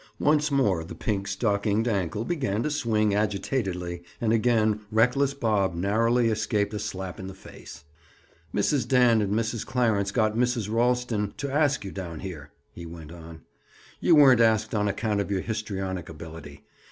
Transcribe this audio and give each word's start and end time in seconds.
Once 0.17 0.49
more 0.49 0.83
the 0.83 0.95
pink 0.95 1.27
stockinged 1.27 1.87
ankle 1.87 2.25
began 2.25 2.63
to 2.63 2.71
swing 2.71 3.13
agitatedly, 3.13 4.01
and 4.19 4.33
again 4.33 4.79
reckless 4.89 5.35
Bob 5.35 5.75
narrowly 5.75 6.29
escaped 6.29 6.73
a 6.73 6.79
slap 6.79 7.19
in 7.19 7.27
the 7.27 7.35
face. 7.35 7.83
"Mrs. 8.51 8.87
Dan 8.87 9.21
and 9.21 9.31
Mrs. 9.31 9.63
Clarence 9.63 10.09
got 10.09 10.33
Mrs. 10.35 10.73
Ralston 10.73 11.35
to 11.37 11.53
ask 11.53 11.85
you 11.85 11.91
down 11.91 12.21
here," 12.21 12.49
he 12.73 12.83
went 12.87 13.11
on. 13.11 13.41
"You 13.99 14.15
weren't 14.15 14.41
asked 14.41 14.73
on 14.73 14.87
account 14.87 15.21
of 15.21 15.29
your 15.29 15.41
histrionic 15.41 16.09
ability. 16.09 16.65